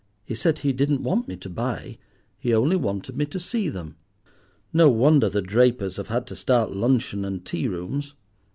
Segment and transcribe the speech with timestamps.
[0.25, 1.99] He said he didn't want me to buy,
[2.39, 3.97] he only wanted me to see them.
[4.73, 8.15] No wonder the drapers have had to start luncheon and tea rooms.